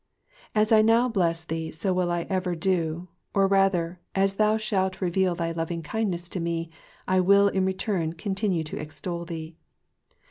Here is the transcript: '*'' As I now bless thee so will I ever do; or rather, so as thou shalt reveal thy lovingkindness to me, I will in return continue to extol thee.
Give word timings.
'*'' 0.31 0.43
As 0.55 0.71
I 0.71 0.81
now 0.81 1.07
bless 1.07 1.43
thee 1.43 1.69
so 1.69 1.93
will 1.93 2.09
I 2.09 2.23
ever 2.27 2.55
do; 2.55 3.07
or 3.35 3.45
rather, 3.45 3.99
so 4.15 4.21
as 4.23 4.35
thou 4.37 4.57
shalt 4.57 4.99
reveal 4.99 5.35
thy 5.35 5.51
lovingkindness 5.51 6.27
to 6.29 6.39
me, 6.39 6.71
I 7.07 7.19
will 7.19 7.49
in 7.49 7.65
return 7.67 8.13
continue 8.13 8.63
to 8.63 8.79
extol 8.79 9.25
thee. 9.25 9.57